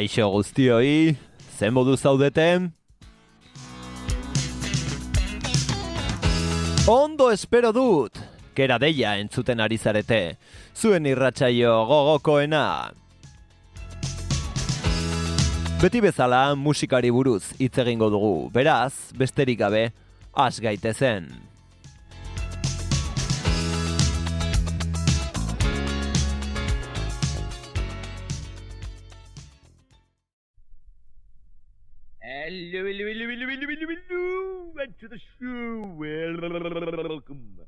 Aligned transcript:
Kaixo 0.00 0.30
guztioi, 0.32 1.12
zen 1.58 1.74
modu 1.76 1.92
zaudeten? 1.92 2.70
Ondo 6.88 7.26
espero 7.28 7.68
dut, 7.76 8.16
kera 8.56 8.78
deia 8.80 9.12
entzuten 9.20 9.60
ari 9.60 9.76
zarete, 9.76 10.38
zuen 10.72 11.04
irratsaio 11.10 11.74
gogokoena. 11.90 12.64
Beti 15.84 16.00
bezala 16.00 16.46
musikari 16.56 17.12
buruz 17.12 17.52
hitz 17.60 17.76
egingo 17.84 18.08
dugu, 18.08 18.34
beraz, 18.56 19.12
besterik 19.20 19.60
gabe, 19.60 19.90
has 20.32 20.64
gaitezen. 20.64 21.28
Hello, 32.50 32.82
hello, 32.84 33.06
hello, 33.06 33.26
hello, 33.30 33.46
hello, 33.46 33.66
hello, 33.70 33.94
hello, 34.10 34.82
and 34.82 34.94
to 34.98 35.06
the 35.06 35.18
show. 35.38 35.86
Welcome. 37.06 37.60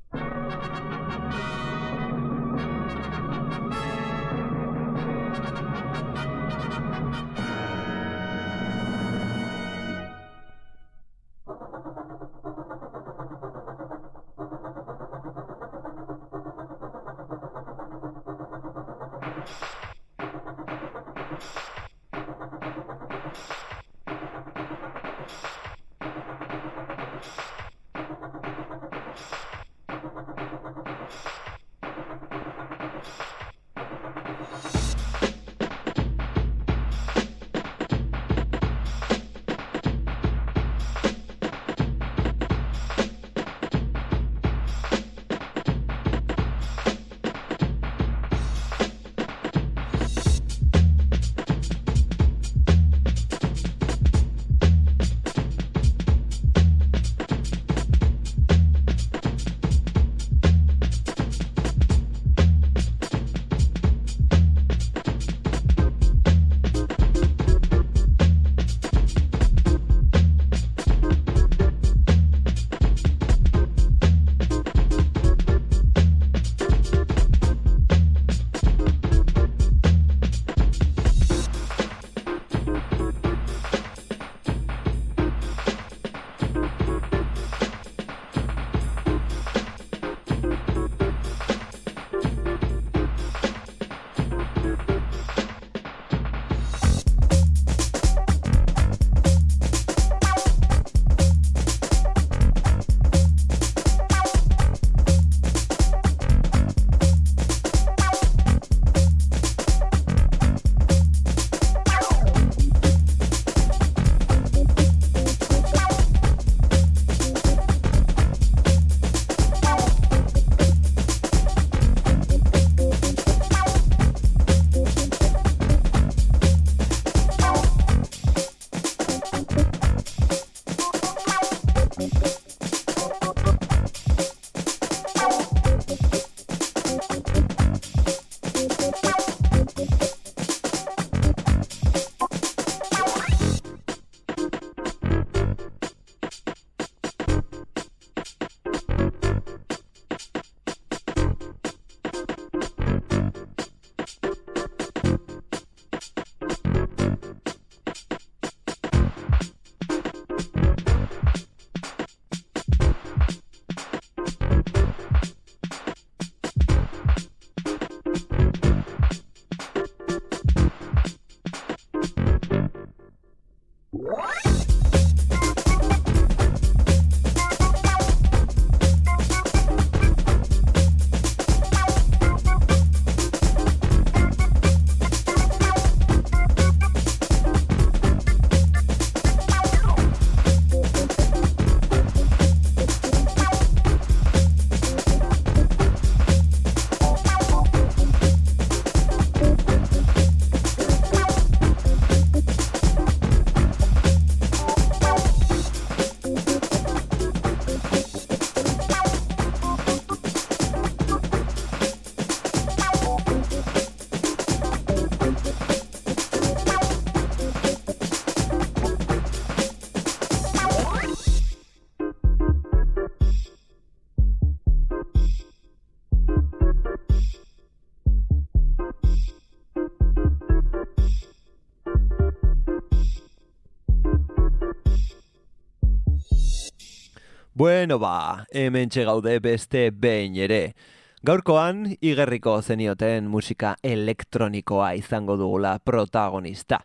Bueno 237.63 237.97
ba, 237.97 238.45
hemen 238.51 238.89
gaude 238.89 239.39
beste 239.39 239.89
behin 239.95 240.35
ere. 240.35 240.75
Gaurkoan, 241.23 241.95
igerriko 242.01 242.57
zenioten 242.61 243.29
musika 243.31 243.77
elektronikoa 243.81 244.89
izango 244.99 245.37
dugula 245.39 245.79
protagonista. 245.79 246.81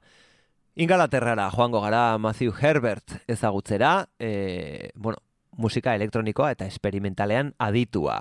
Ingalaterrara 0.76 1.50
joango 1.50 1.80
gara 1.80 2.16
Matthew 2.18 2.52
Herbert 2.60 3.16
ezagutzera, 3.26 4.06
e, 4.20 4.90
bueno, 4.94 5.18
musika 5.56 5.96
elektronikoa 5.96 6.52
eta 6.52 6.70
esperimentalean 6.70 7.56
aditua. 7.58 8.20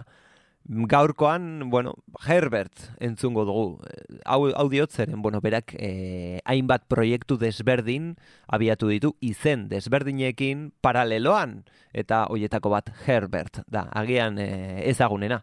Gaurkoan, 0.69 1.69
bueno, 1.69 1.95
Herbert 2.27 2.73
entzungo 2.99 3.45
dugu. 3.45 3.79
Hau, 4.25 4.51
hau 4.51 4.67
diotzeren, 4.67 5.21
bueno, 5.21 5.39
berak 5.39 5.71
eh, 5.79 6.41
hainbat 6.43 6.83
proiektu 6.91 7.37
desberdin 7.39 8.17
abiatu 8.51 8.89
ditu 8.91 9.13
izen 9.23 9.69
desberdinekin 9.71 10.73
paraleloan 10.83 11.61
eta 11.93 12.25
hoietako 12.27 12.73
bat 12.73 12.91
Herbert 13.05 13.61
da, 13.71 13.85
agian 13.95 14.39
eh, 14.43 14.83
ezagunena. 14.91 15.39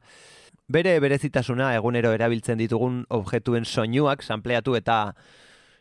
Bere 0.68 0.98
berezitasuna 1.00 1.70
egunero 1.74 2.12
erabiltzen 2.12 2.60
ditugun 2.60 3.06
objektuen 3.08 3.64
soinuak 3.64 4.22
sampleatu 4.22 4.76
eta 4.76 5.14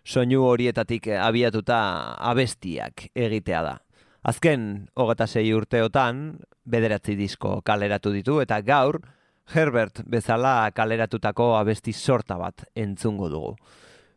soinu 0.05 0.45
horietatik 0.47 1.09
abiatuta 1.19 1.79
abestiak 2.31 3.09
egitea 3.11 3.63
da. 3.63 3.75
Azken, 4.23 4.87
hogeta 4.95 5.27
sei 5.27 5.51
urteotan, 5.51 6.39
bederatzi 6.63 7.17
disko 7.19 7.57
kaleratu 7.67 8.13
ditu 8.15 8.39
eta 8.39 8.61
gaur, 8.63 9.01
Herbert 9.51 10.03
bezala 10.07 10.71
kaleratutako 10.71 11.53
abesti 11.57 11.93
sorta 11.93 12.37
bat 12.37 12.63
entzungo 12.75 13.29
dugu. 13.29 13.55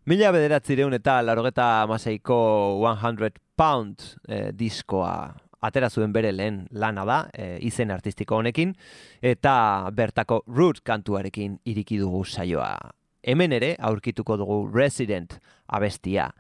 Mila 0.07 0.31
bederatzireun 0.31 0.95
eta 0.95 1.19
larogeta 1.23 1.83
amaseiko 1.83 2.37
100 2.79 3.41
pound 3.57 4.05
eh, 4.29 4.53
diskoa 4.55 5.35
atera 5.67 5.89
zuen 5.91 6.13
bere 6.13 6.31
lehen 6.33 6.67
lana 6.71 7.05
da, 7.05 7.19
eh, 7.35 7.59
izen 7.61 7.91
artistiko 7.91 8.37
honekin, 8.37 8.75
eta 9.23 9.91
bertako 9.93 10.43
root 10.47 10.81
kantuarekin 10.85 11.59
iriki 11.65 11.99
dugu 11.99 12.25
saioa. 12.25 12.77
Hemen 13.27 13.53
ere 13.53 13.75
aurkituko 13.81 14.37
dugu 14.37 14.61
resident 14.73 15.41
abestia. 15.67 16.31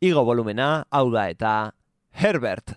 Igo 0.00 0.24
volumena, 0.24 0.84
hau 0.90 1.10
da 1.10 1.28
eta 1.32 1.72
Herbert 2.12 2.76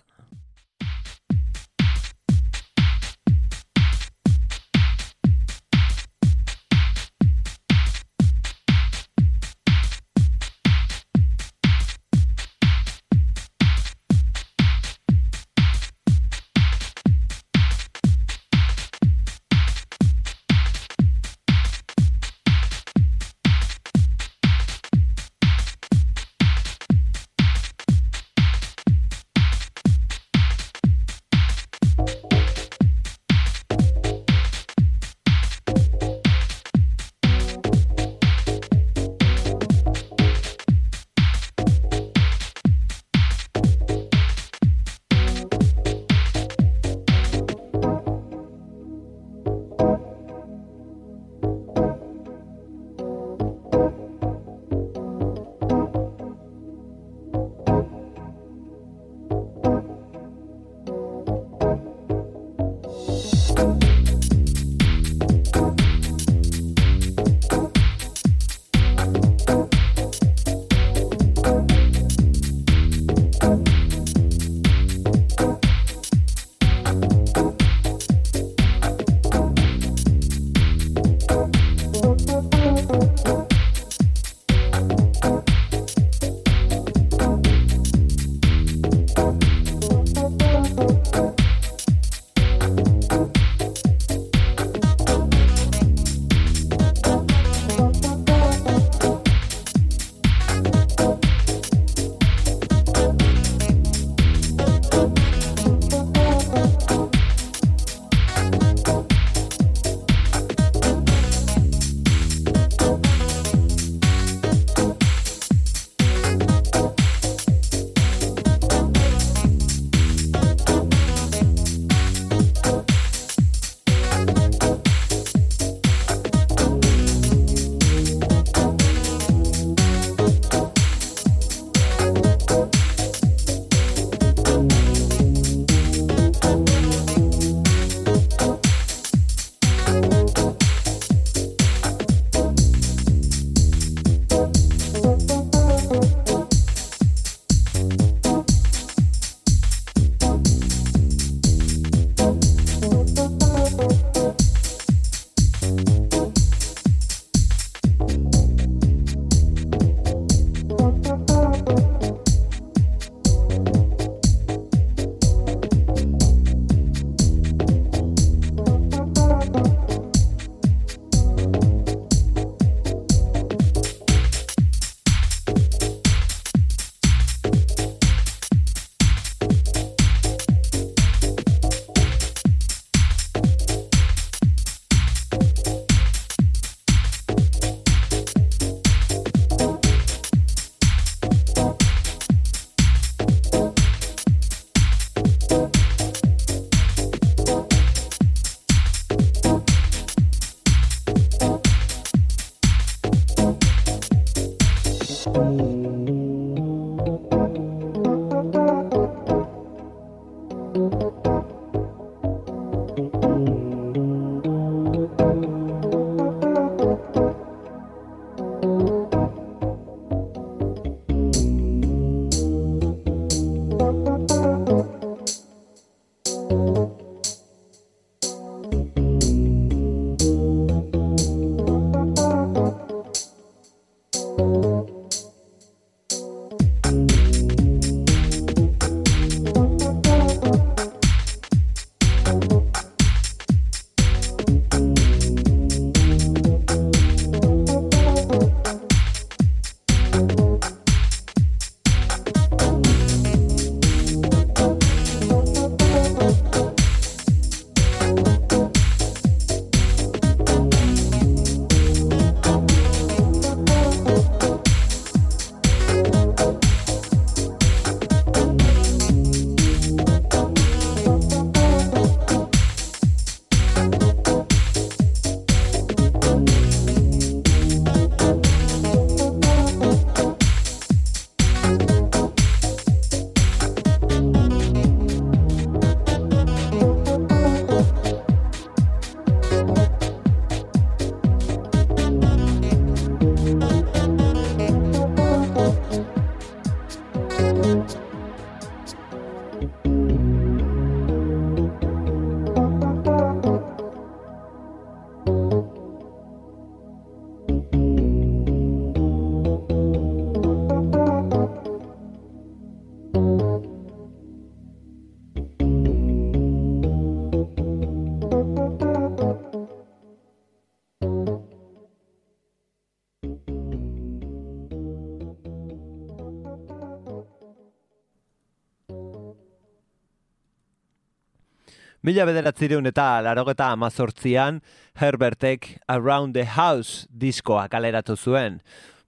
Mila 332.00 332.24
bederatzireun 332.24 332.88
eta 332.88 333.18
larogeta 333.20 333.66
amazortzian, 333.74 334.62
Herbertek 334.96 335.66
Around 335.92 336.32
the 336.32 336.46
House 336.48 337.04
diskoa 337.12 337.66
kaleratu 337.68 338.16
zuen. 338.16 338.62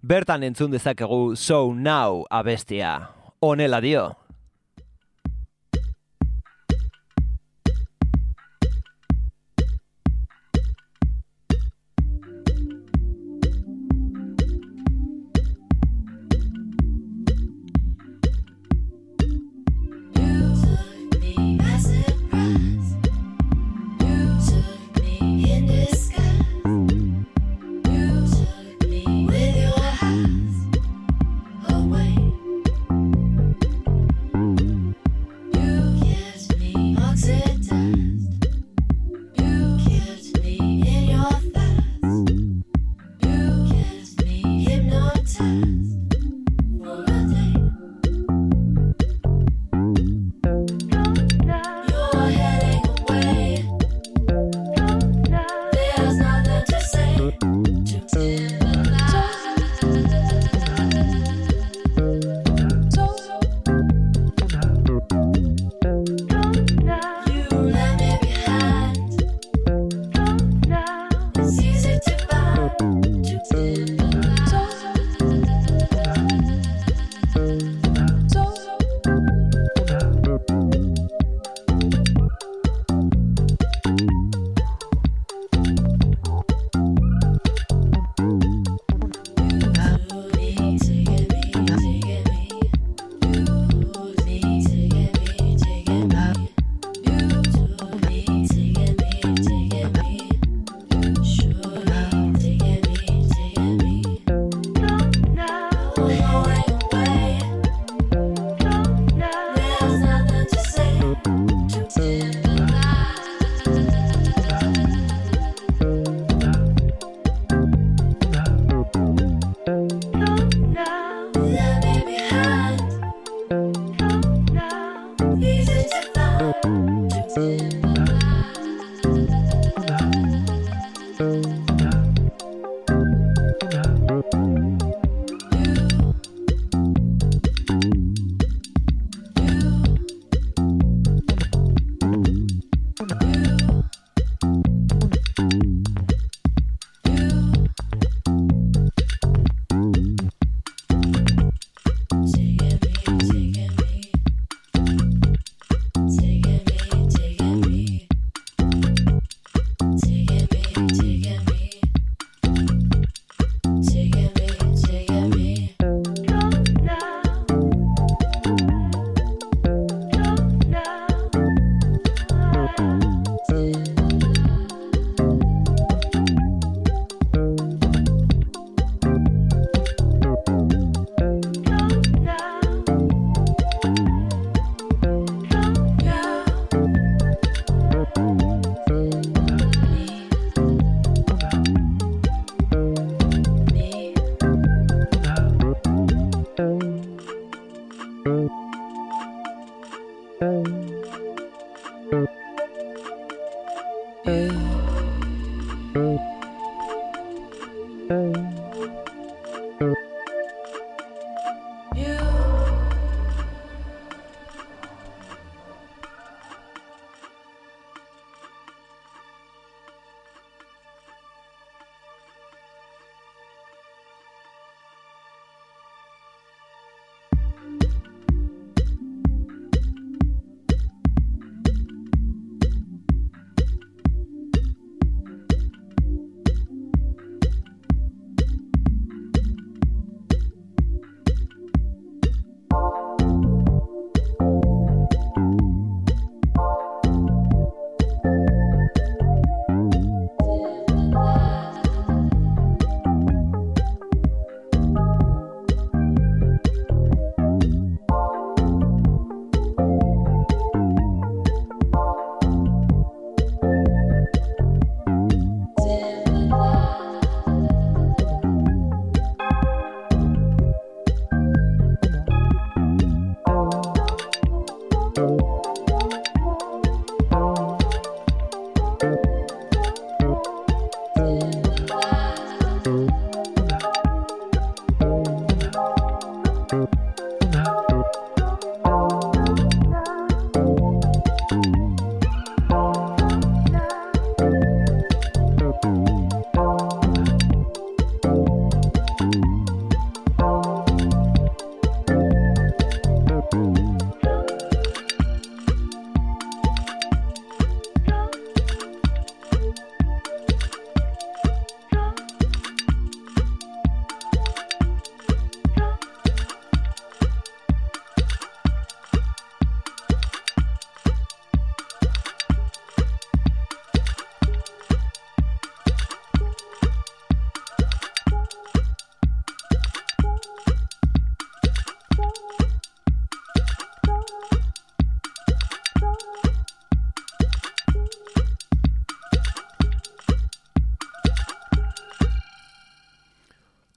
Bertan 0.04 0.44
entzun 0.44 0.75
dezakegu 0.76 1.32
So 1.34 1.72
Now 1.72 2.26
abestia. 2.28 3.08
Honela 3.40 3.80
dio. 3.80 4.11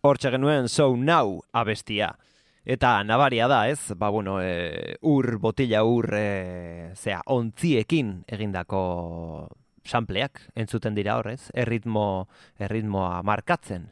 Hortxe 0.06 0.30
genuen 0.30 0.68
So 0.70 0.96
Now 0.96 1.39
abestia. 1.52 2.12
Eta 2.62 3.00
nabaria 3.04 3.48
da, 3.50 3.63
ez? 3.65 3.89
Ba, 3.98 4.12
bueno, 4.13 4.36
e, 4.38 5.00
ur, 5.02 5.39
botila 5.41 5.82
ur, 5.82 6.06
e, 6.13 6.91
zea, 6.94 7.24
ontziekin 7.26 8.12
egindako 8.30 8.82
sampleak 9.82 10.44
entzuten 10.54 10.94
dira 10.94 11.15
horrez, 11.18 11.50
erritmo, 11.58 12.28
erritmoa 12.62 13.24
markatzen. 13.26 13.89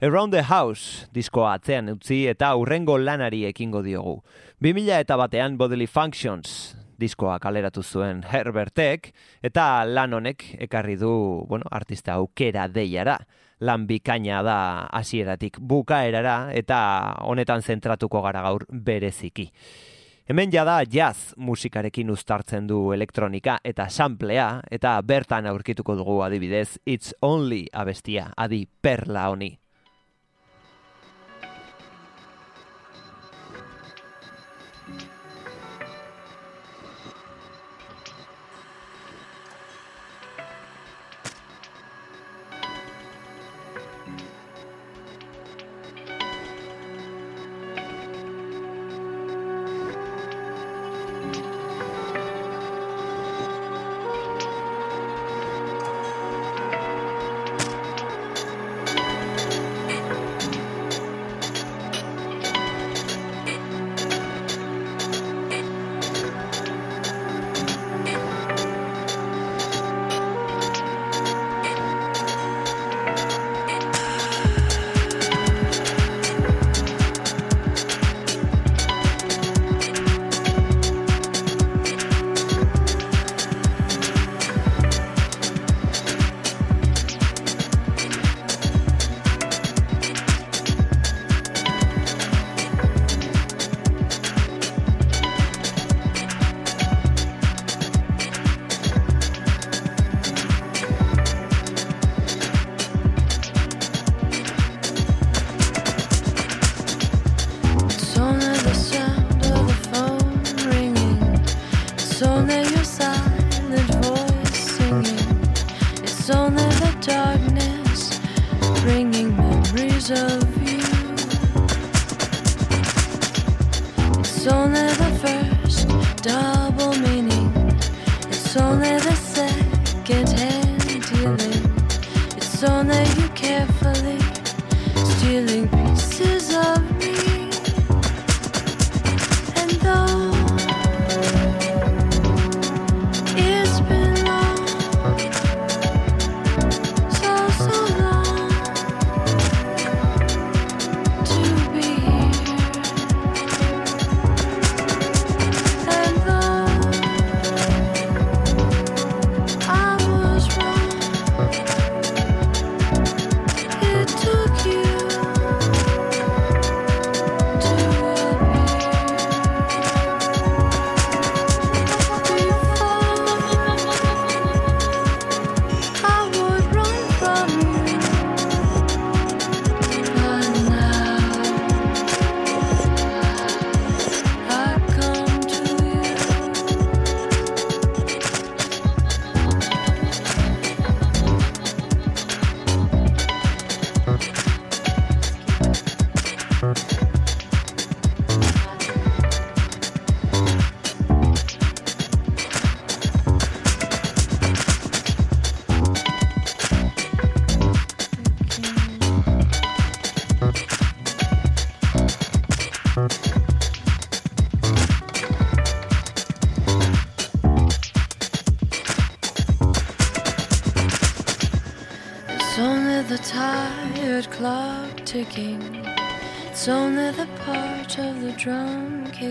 Around 0.00 0.38
the 0.38 0.44
House 0.46 1.10
diskoa 1.10 1.56
atzean 1.58 1.90
utzi 1.96 2.22
eta 2.30 2.52
urrengo 2.54 2.94
lanari 3.02 3.42
ekingo 3.50 3.82
diogu. 3.82 4.20
2000 4.62 5.02
eta 5.02 5.18
batean 5.18 5.58
Bodily 5.58 5.90
Functions 5.90 6.76
diskoa 7.00 7.40
kaleratu 7.42 7.82
zuen 7.82 8.22
Herbertek 8.22 9.10
eta 9.42 9.82
lan 9.82 10.14
honek 10.14 10.46
ekarri 10.70 10.94
du, 10.94 11.42
bueno, 11.50 11.66
artista 11.74 12.20
aukera 12.22 12.70
deiara. 12.70 13.18
Lan 13.60 13.86
bikaina 13.86 14.42
da 14.42 14.58
hasieratik 14.96 15.58
bukaerara 15.60 16.50
eta 16.56 16.80
honetan 17.28 17.62
zentratuko 17.62 18.22
gara 18.24 18.42
gaur 18.42 18.64
bereziki. 18.72 19.50
Hemen 20.30 20.52
jada 20.52 20.78
jazz 20.86 21.34
musikarekin 21.36 22.10
uztartzen 22.10 22.68
du 22.70 22.92
elektronika 22.94 23.58
eta 23.64 23.88
samplea 23.90 24.62
eta 24.70 24.94
bertan 25.02 25.46
aurkituko 25.50 25.96
dugu 25.98 26.20
adibidez 26.22 26.78
It's 26.86 27.14
Only 27.20 27.66
abestia, 27.72 28.30
adi 28.36 28.66
perla 28.80 29.28
honi. 29.28 29.59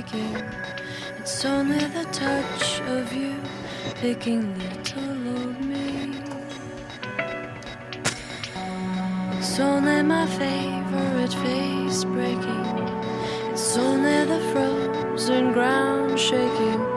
It's 0.01 1.43
only 1.43 1.77
the 1.77 2.05
touch 2.13 2.79
of 2.87 3.11
you 3.11 3.35
picking 3.95 4.57
little 4.57 5.35
of 5.35 5.59
me. 5.59 6.13
It's 9.37 9.59
only 9.59 10.01
my 10.03 10.25
favorite 10.25 11.33
face 11.33 12.05
breaking. 12.05 12.87
It's 13.51 13.75
only 13.75 14.23
the 14.23 14.39
frozen 14.53 15.51
ground 15.51 16.17
shaking. 16.17 16.88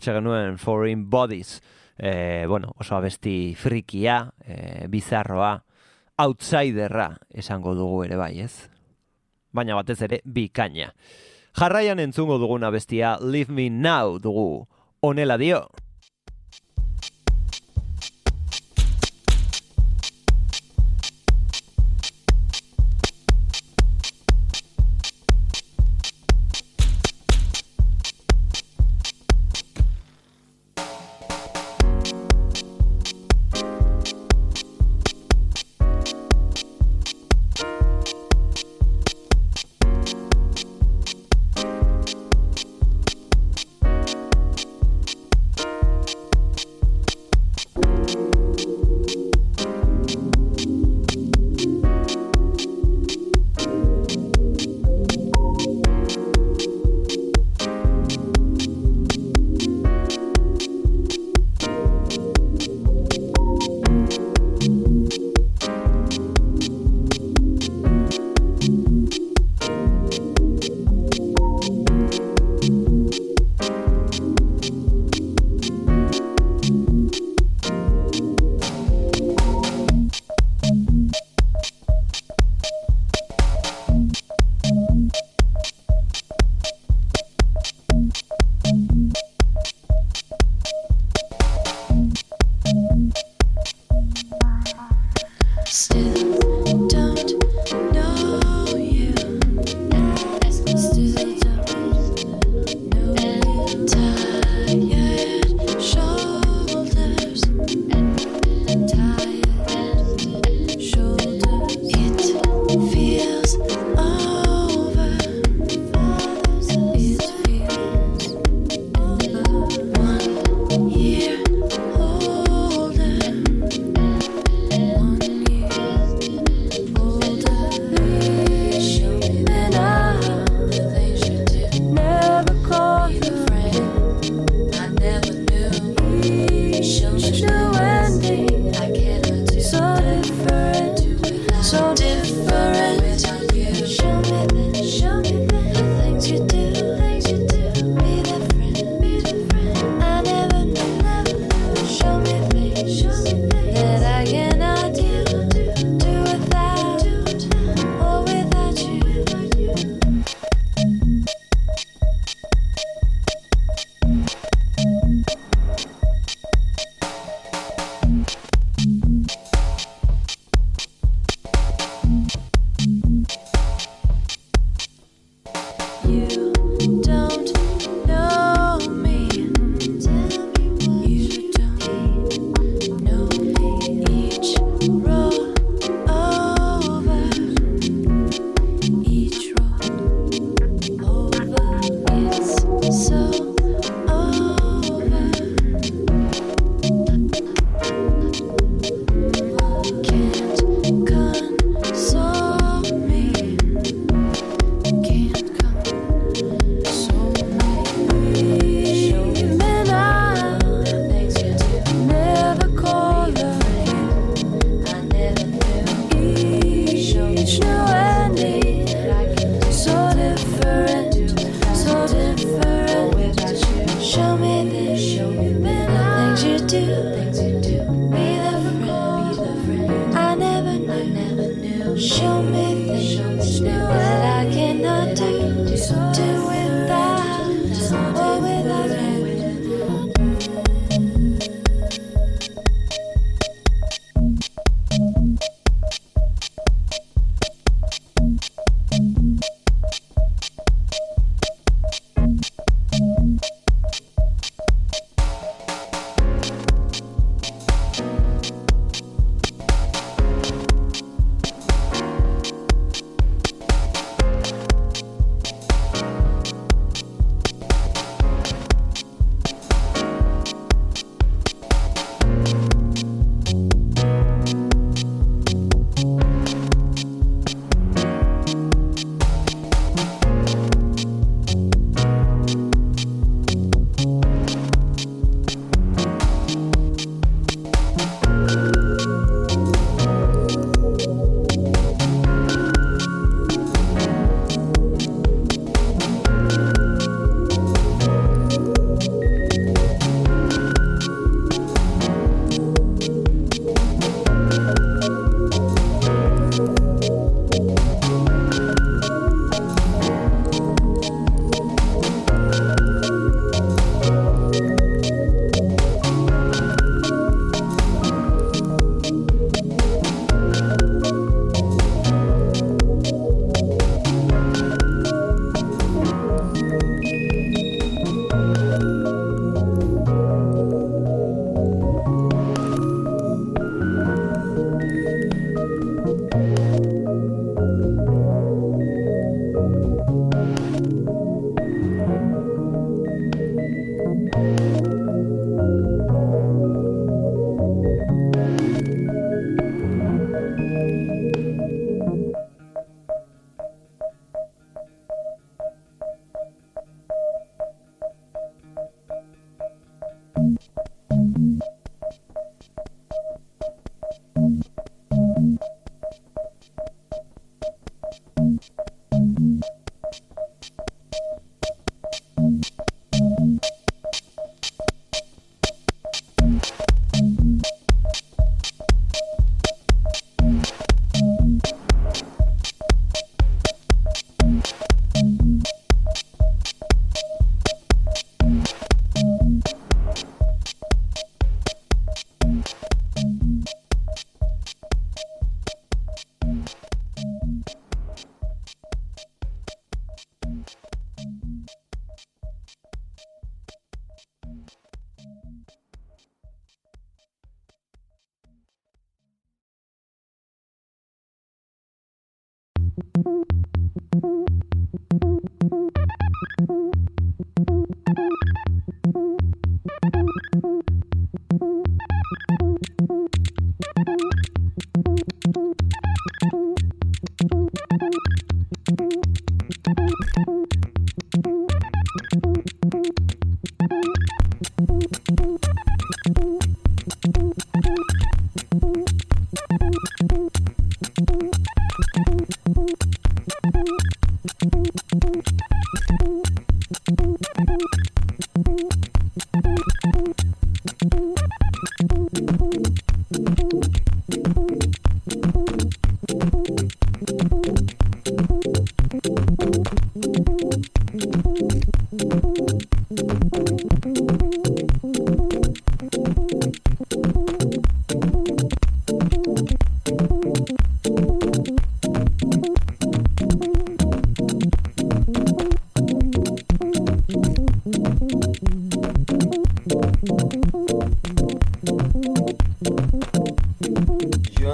hortxe 0.00 0.14
genuen 0.16 0.56
Foreign 0.56 1.10
Bodies, 1.10 1.60
e, 1.98 2.46
bueno, 2.48 2.72
oso 2.80 2.96
abesti 2.96 3.54
frikia, 3.54 4.32
e, 4.40 4.86
bizarroa, 4.88 5.58
outsiderra 6.16 7.18
esango 7.28 7.74
dugu 7.76 8.06
ere 8.06 8.16
bai, 8.16 8.40
ez? 8.40 8.70
Baina 9.52 9.76
batez 9.76 10.00
ere 10.06 10.22
bikaina. 10.24 10.94
Jarraian 11.52 12.00
entzungo 12.00 12.38
duguna 12.40 12.70
bestia 12.70 13.18
Leave 13.20 13.52
Me 13.52 13.68
Now 13.68 14.18
dugu. 14.18 14.68
Onela 15.00 15.36
dio. 15.36 15.66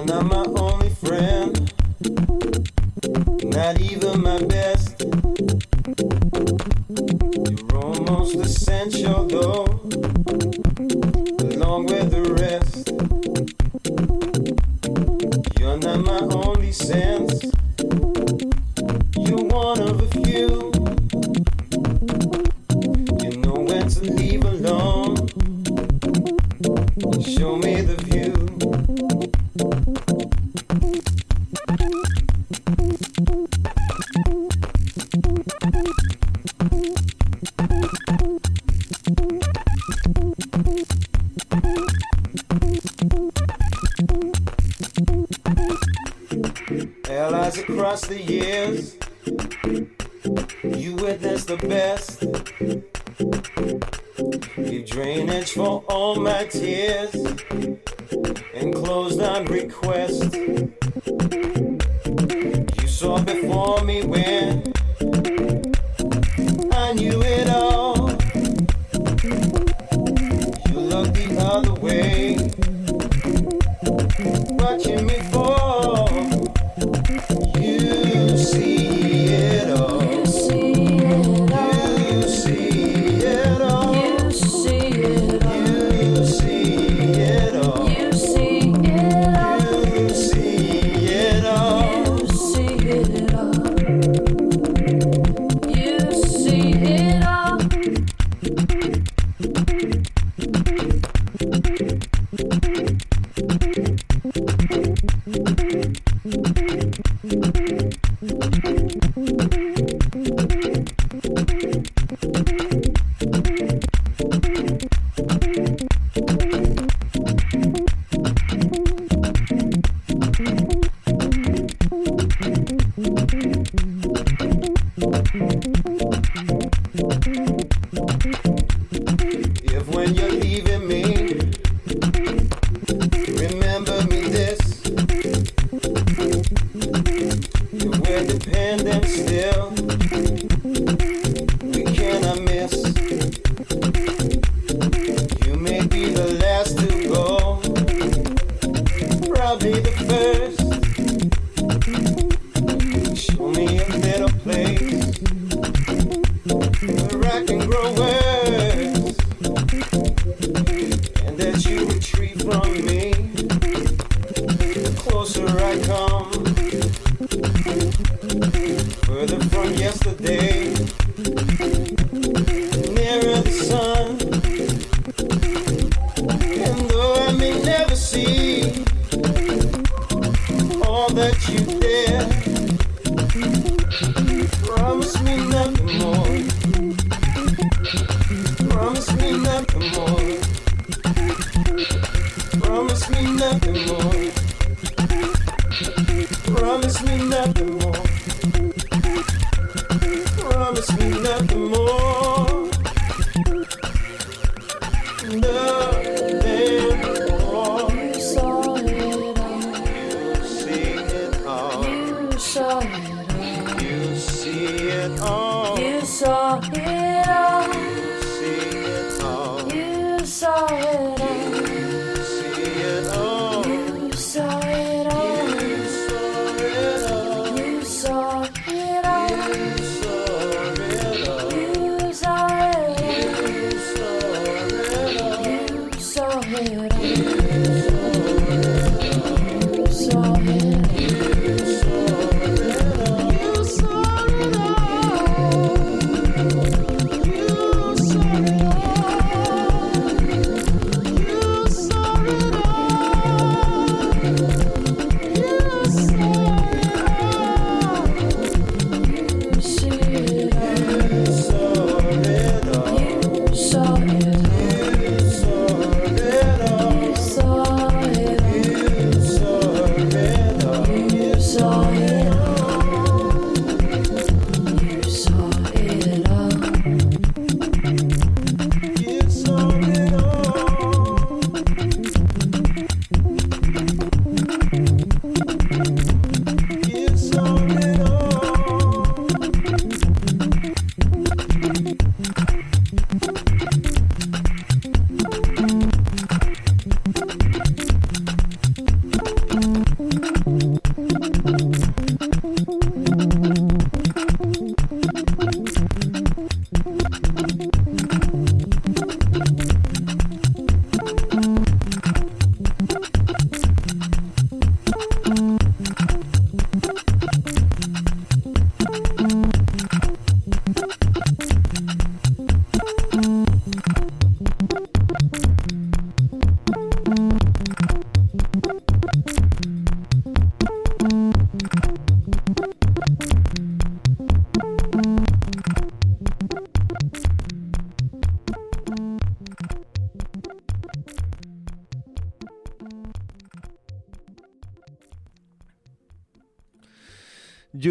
Not 0.07 0.27
my 0.27 0.45
only 0.61 0.91
friend, 0.91 1.73
not 3.45 3.81
even 3.81 4.23
my 4.23 4.41
best. 4.45 4.76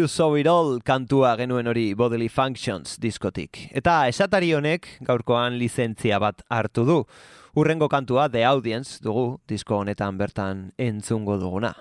You 0.06 0.08
Saw 0.08 0.36
It 0.38 0.46
All 0.46 0.76
kantua 0.86 1.32
genuen 1.34 1.66
hori 1.66 1.88
Bodily 1.98 2.28
Functions 2.30 2.92
diskotik. 3.02 3.58
Eta 3.74 4.04
esatari 4.06 4.52
honek 4.54 4.84
gaurkoan 5.02 5.56
lizentzia 5.58 6.20
bat 6.22 6.44
hartu 6.46 6.84
du. 6.86 6.98
Urrengo 7.58 7.88
kantua 7.90 8.28
The 8.30 8.44
Audience 8.46 9.00
dugu 9.02 9.40
disko 9.50 9.80
honetan 9.80 10.14
bertan 10.14 10.60
entzungo 10.78 11.40
duguna. 11.42 11.72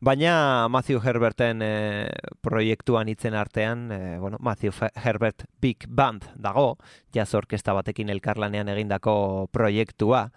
Baina 0.00 0.32
Matthew 0.72 1.02
Herberten 1.04 1.60
eh, 1.60 2.08
proiektuan 2.40 3.12
itzen 3.12 3.36
artean, 3.36 3.84
eh, 3.92 4.16
bueno, 4.16 4.40
Matthew 4.40 4.72
Herbert 5.04 5.44
Big 5.60 5.84
Band 5.90 6.24
dago, 6.40 6.78
jazz 7.12 7.34
orkesta 7.36 7.76
batekin 7.76 8.08
elkarlanean 8.08 8.72
egindako 8.72 9.50
proiektua, 9.52 10.30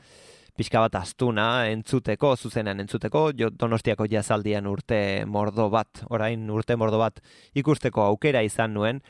pixka 0.57 0.83
bat 0.83 0.95
astuna 0.99 1.67
entzuteko, 1.71 2.35
zuzenean 2.35 2.79
entzuteko, 2.83 3.29
jo 3.37 3.49
donostiako 3.49 4.07
jazaldian 4.11 4.67
urte 4.67 5.25
mordo 5.25 5.69
bat, 5.73 6.03
orain 6.09 6.49
urte 6.49 6.75
mordo 6.75 6.99
bat 7.01 7.21
ikusteko 7.55 8.03
aukera 8.11 8.43
izan 8.43 8.73
nuen, 8.77 9.01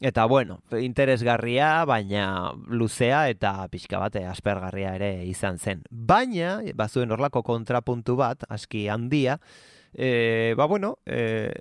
Eta 0.00 0.24
bueno, 0.24 0.62
interesgarria, 0.80 1.84
baina 1.84 2.54
luzea 2.72 3.26
eta 3.28 3.68
pixka 3.68 3.98
bat 4.00 4.16
eh, 4.16 4.24
aspergarria 4.24 4.94
ere 4.96 5.10
izan 5.28 5.58
zen. 5.60 5.82
Baina, 5.90 6.62
bazuen 6.74 7.12
horlako 7.12 7.42
kontrapuntu 7.44 8.16
bat, 8.16 8.46
aski 8.48 8.86
handia, 8.88 9.36
e, 9.92 10.54
ba 10.56 10.66
bueno, 10.66 10.96
e, 11.04 11.52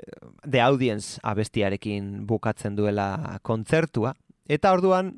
The 0.49 0.61
Audience 0.61 1.19
abestiarekin 1.23 2.25
bukatzen 2.25 2.79
duela 2.79 3.39
kontzertua, 3.43 4.15
eta 4.47 4.71
orduan, 4.71 5.17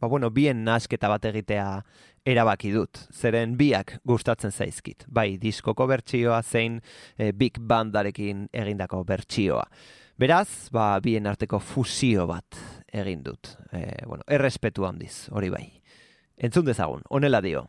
ba 0.00 0.08
bueno, 0.08 0.30
bien 0.30 0.64
nasketa 0.64 1.12
bat 1.12 1.28
egitea 1.28 1.84
erabaki 2.26 2.70
dut, 2.74 3.00
zeren 3.12 3.56
biak 3.58 3.96
gustatzen 4.06 4.52
zaizkit, 4.52 5.06
bai 5.08 5.36
diskoko 5.42 5.86
bertsioa 5.90 6.42
zein 6.42 6.78
e, 7.18 7.32
Big 7.32 7.58
Bandarekin 7.58 8.46
egindako 8.52 9.02
bertsioa. 9.08 9.64
Beraz, 10.22 10.70
ba, 10.70 11.00
bien 11.02 11.26
arteko 11.26 11.58
fusio 11.58 12.28
bat 12.30 12.58
egin 12.92 13.24
dut. 13.24 13.56
E, 13.72 14.04
bueno, 14.06 14.22
errespetu 14.30 14.86
handiz, 14.86 15.28
hori 15.32 15.50
bai. 15.50 15.64
Entzun 16.36 16.66
dezagun, 16.66 17.02
honela 17.10 17.40
dio. 17.42 17.66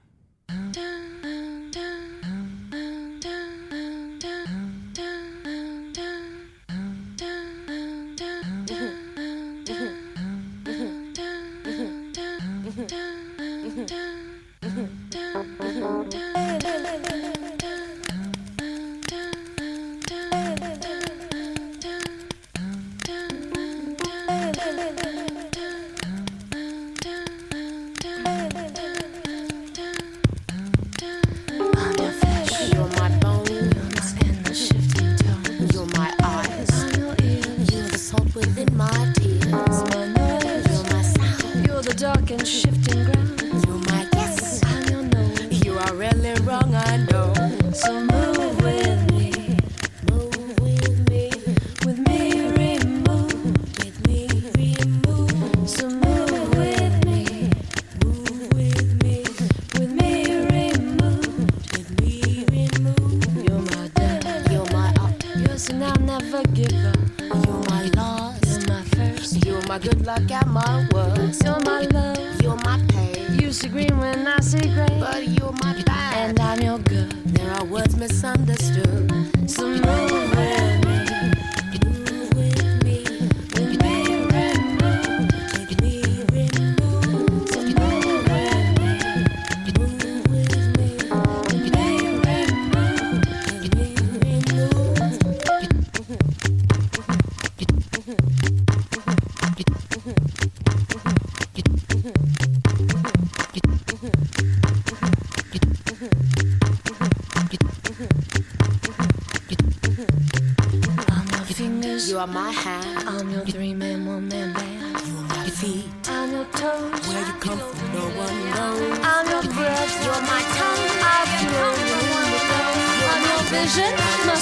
Are 112.23 112.27
my 112.27 112.51
hand. 112.51 113.03
I'm 113.05 113.29
your 113.29 113.45
three 113.45 113.73
man, 113.73 114.05
one 114.05 114.29
man 114.29 114.53
band. 114.53 115.07
You 115.07 115.17
are 115.17 115.27
my 115.27 115.49
feet. 115.49 115.89
I'm 116.07 116.31
your 116.31 116.45
toes. 116.55 117.07
Where 117.07 117.25
you 117.27 117.33
come 117.45 117.59
from, 117.59 117.93
no 117.95 118.05
one 118.23 118.37
knows. 118.55 118.99
I'm 119.11 119.25
your 119.33 119.45
breath. 119.53 119.93
You're 120.03 120.23
my 120.31 120.43
tongue. 120.57 120.85
I 121.15 121.19
feel 121.35 121.71
you 121.83 121.99
in 122.19 122.27
the 122.33 122.41
nose. 122.51 123.11
I'm 123.11 123.23
your 123.29 123.43
vision, 123.51 123.91
my 124.27 124.35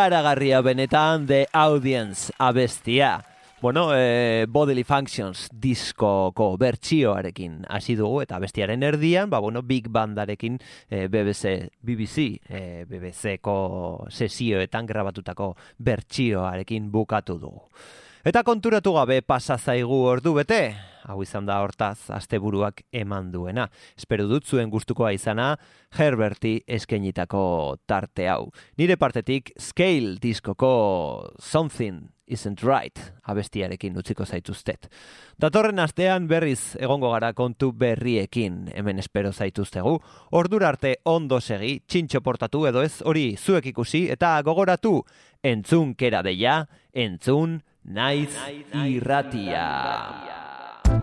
ikaragarria 0.00 0.62
benetan 0.64 1.26
The 1.26 1.46
Audience 1.52 2.32
abestia. 2.38 3.22
Bueno, 3.60 3.90
eh, 3.94 4.46
Bodily 4.48 4.82
Functions 4.82 5.50
diskoko 5.52 6.56
bertsioarekin 6.56 7.66
hasi 7.68 7.98
dugu 7.98 8.22
eta 8.22 8.38
bestiaren 8.40 8.82
erdian, 8.82 9.28
ba, 9.28 9.42
bueno, 9.44 9.60
Big 9.62 9.90
Bandarekin 9.92 10.56
eh, 10.88 11.08
BBC, 11.12 11.68
BBC, 11.82 12.40
eh, 12.48 12.86
BBC-ko 12.88 14.06
sesioetan 14.08 14.88
grabatutako 14.88 15.52
bertsioarekin 15.76 16.88
bukatu 16.90 17.36
dugu. 17.38 17.66
Eta 18.24 18.40
konturatu 18.42 18.94
gabe 18.96 19.20
pasa 19.20 19.58
zaigu 19.58 20.00
ordu 20.08 20.32
bete, 20.40 20.62
hau 21.08 21.20
izan 21.22 21.46
da 21.46 21.60
hortaz 21.62 22.10
asteburuak 22.10 22.82
eman 22.92 23.30
duena. 23.32 23.68
Espero 23.96 24.26
dut 24.30 24.46
zuen 24.46 24.70
gustukoa 24.70 25.12
izana 25.16 25.54
Herberti 25.96 26.60
eskenitako 26.66 27.76
tarte 27.86 28.28
hau. 28.28 28.50
Nire 28.78 28.96
partetik 28.96 29.52
Scale 29.58 30.16
diskoko 30.20 31.30
Something 31.38 32.08
Isn't 32.30 32.62
Right 32.62 32.98
abestiarekin 33.26 33.96
utziko 33.98 34.24
zaituztet. 34.24 34.86
Datorren 35.40 35.82
astean 35.82 36.28
berriz 36.30 36.76
egongo 36.78 37.10
gara 37.12 37.32
kontu 37.34 37.72
berriekin 37.76 38.68
hemen 38.74 39.02
espero 39.02 39.32
zaituztegu. 39.32 39.96
Ordura 40.38 40.70
arte 40.70 40.96
ondo 41.10 41.40
segi, 41.40 41.80
txintxo 41.86 42.22
portatu 42.22 42.66
edo 42.70 42.84
ez 42.86 43.00
hori 43.02 43.34
zuek 43.36 43.72
ikusi 43.72 44.06
eta 44.14 44.36
gogoratu 44.46 45.00
entzun 45.42 45.96
kera 45.98 46.22
deia, 46.22 46.62
entzun 46.94 47.58
naiz 47.84 48.30
irratia. 48.86 49.66